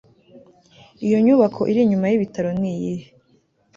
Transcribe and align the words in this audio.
iyo 1.05 1.17
nyubako 1.25 1.61
iri 1.71 1.79
inyuma 1.83 2.05
yibitaro 2.11 2.49
niyihe 2.59 3.07